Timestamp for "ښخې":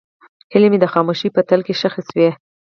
1.79-2.03